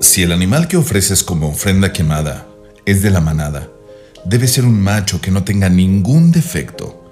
[0.00, 2.46] Si el animal que ofreces como ofrenda quemada
[2.84, 3.68] es de la manada,
[4.24, 7.04] debe ser un macho que no tenga ningún defecto.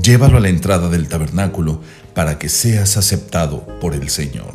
[0.00, 1.80] Llévalo a la entrada del tabernáculo
[2.14, 4.54] para que seas aceptado por el Señor.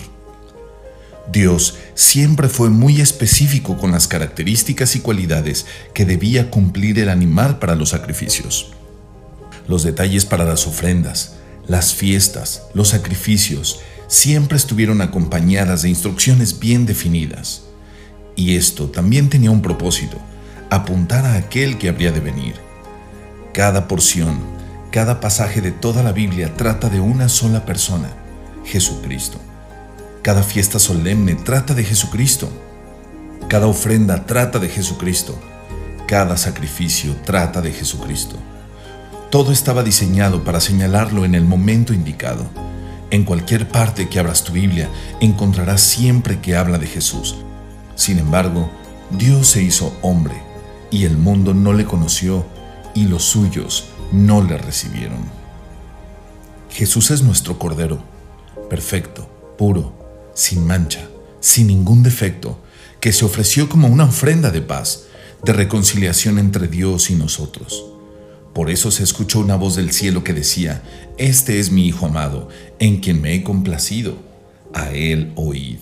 [1.32, 7.60] Dios siempre fue muy específico con las características y cualidades que debía cumplir el animal
[7.60, 8.74] para los sacrificios.
[9.68, 11.35] Los detalles para las ofrendas,
[11.67, 17.63] las fiestas, los sacrificios, siempre estuvieron acompañadas de instrucciones bien definidas.
[18.35, 20.18] Y esto también tenía un propósito,
[20.70, 22.55] apuntar a aquel que habría de venir.
[23.54, 24.40] Cada porción,
[24.91, 28.09] cada pasaje de toda la Biblia trata de una sola persona,
[28.66, 29.40] Jesucristo.
[30.21, 32.49] Cada fiesta solemne trata de Jesucristo.
[33.49, 35.38] Cada ofrenda trata de Jesucristo.
[36.07, 38.38] Cada sacrificio trata de Jesucristo.
[39.34, 42.46] Todo estaba diseñado para señalarlo en el momento indicado.
[43.10, 47.38] En cualquier parte que abras tu Biblia encontrarás siempre que habla de Jesús,
[47.96, 48.70] sin embargo,
[49.10, 50.35] Dios se hizo hombre,
[50.91, 52.46] y el mundo no le conoció,
[52.94, 55.24] y los suyos no le recibieron.
[56.70, 58.04] Jesús es nuestro Cordero,
[58.70, 59.96] perfecto, puro,
[60.35, 62.60] sin mancha, sin ningún defecto,
[63.00, 65.06] que se ofreció como una ofrenda de paz,
[65.44, 67.93] de reconciliación entre Dios y nosotros.
[68.53, 70.84] Por eso se escuchó una voz del cielo que decía,
[71.18, 74.18] Este es mi Hijo amado, en quien me he complacido,
[74.73, 75.79] a Él oíd.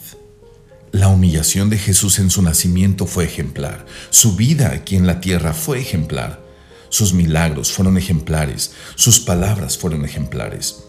[0.92, 3.86] La humillación de Jesús en su nacimiento fue ejemplar.
[4.10, 6.42] Su vida aquí en la tierra fue ejemplar.
[6.90, 8.74] Sus milagros fueron ejemplares.
[8.96, 10.84] Sus palabras fueron ejemplares.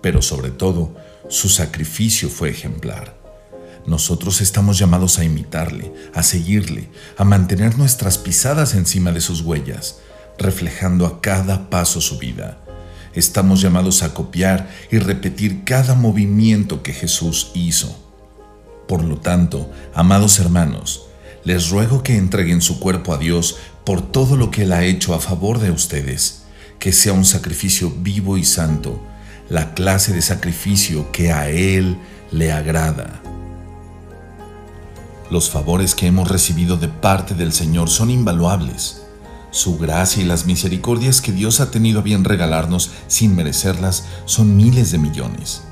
[0.00, 0.94] Pero sobre todo,
[1.28, 3.18] su sacrificio fue ejemplar.
[3.86, 6.88] Nosotros estamos llamados a imitarle, a seguirle,
[7.18, 9.98] a mantener nuestras pisadas encima de sus huellas,
[10.38, 12.58] reflejando a cada paso su vida.
[13.14, 17.96] Estamos llamados a copiar y repetir cada movimiento que Jesús hizo.
[18.88, 21.06] Por lo tanto, amados hermanos,
[21.44, 25.14] les ruego que entreguen su cuerpo a Dios por todo lo que Él ha hecho
[25.14, 26.44] a favor de ustedes,
[26.78, 29.00] que sea un sacrificio vivo y santo,
[29.48, 31.98] la clase de sacrificio que a Él
[32.32, 33.20] le agrada.
[35.30, 39.03] Los favores que hemos recibido de parte del Señor son invaluables.
[39.54, 44.56] Su gracia y las misericordias que Dios ha tenido a bien regalarnos sin merecerlas son
[44.56, 45.62] miles de millones.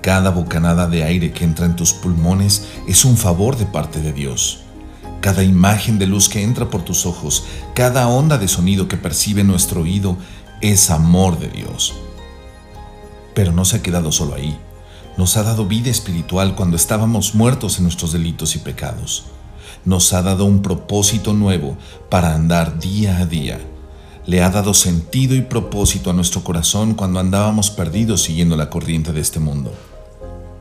[0.00, 4.14] Cada bocanada de aire que entra en tus pulmones es un favor de parte de
[4.14, 4.60] Dios.
[5.20, 7.44] Cada imagen de luz que entra por tus ojos,
[7.74, 10.16] cada onda de sonido que percibe nuestro oído
[10.62, 11.92] es amor de Dios.
[13.34, 14.58] Pero no se ha quedado solo ahí.
[15.18, 19.26] Nos ha dado vida espiritual cuando estábamos muertos en nuestros delitos y pecados.
[19.84, 21.76] Nos ha dado un propósito nuevo
[22.08, 23.60] para andar día a día.
[24.26, 29.12] Le ha dado sentido y propósito a nuestro corazón cuando andábamos perdidos siguiendo la corriente
[29.12, 29.72] de este mundo.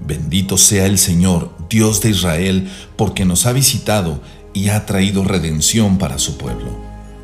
[0.06, 4.20] Bendito sea el Señor, Dios de Israel, porque nos ha visitado
[4.54, 6.78] y ha traído redención para su pueblo.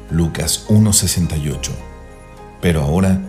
[0.09, 1.71] Lucas 1:68.
[2.61, 3.21] Pero ahora,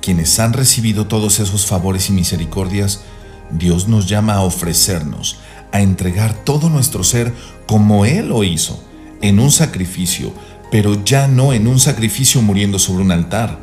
[0.00, 3.02] quienes han recibido todos esos favores y misericordias,
[3.50, 5.38] Dios nos llama a ofrecernos,
[5.76, 7.32] a entregar todo nuestro ser
[7.66, 8.82] como Él lo hizo,
[9.22, 10.32] en un sacrificio,
[10.70, 13.58] pero ya no en un sacrificio muriendo sobre un altar,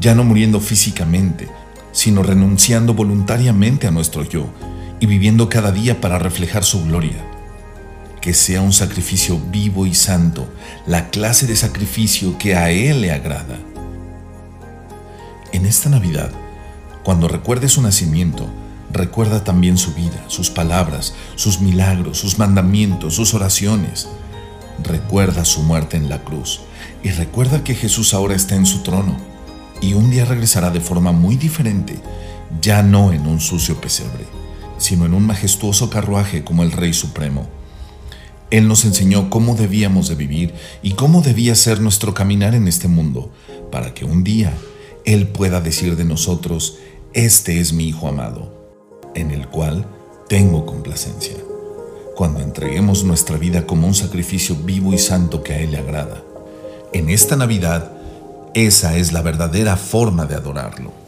[0.00, 1.48] ya no muriendo físicamente,
[1.92, 4.48] sino renunciando voluntariamente a nuestro yo
[5.00, 7.24] y viviendo cada día para reflejar su gloria.
[8.20, 10.48] Que sea un sacrificio vivo y santo,
[10.86, 13.58] la clase de sacrificio que a Él le agrada.
[15.52, 16.30] En esta Navidad,
[17.04, 18.48] cuando recuerdes su nacimiento,
[18.94, 24.08] recuerda también su vida, sus palabras, sus milagros, sus mandamientos, sus oraciones.
[24.82, 26.60] Recuerda su muerte en la cruz
[27.02, 29.16] y recuerda que Jesús ahora está en su trono
[29.80, 32.00] y un día regresará de forma muy diferente,
[32.60, 34.24] ya no en un sucio pesebre,
[34.78, 37.48] sino en un majestuoso carruaje como el Rey Supremo.
[38.50, 42.86] Él nos enseñó cómo debíamos de vivir y cómo debía ser nuestro caminar en este
[42.86, 43.32] mundo,
[43.72, 44.54] para que un día
[45.04, 46.78] Él pueda decir de nosotros,
[47.12, 48.63] este es mi Hijo amado,
[49.14, 49.86] en el cual
[50.28, 51.36] tengo complacencia.
[52.16, 56.22] Cuando entreguemos nuestra vida como un sacrificio vivo y santo que a Él le agrada.
[56.92, 57.92] En esta Navidad,
[58.54, 61.03] esa es la verdadera forma de adorarlo.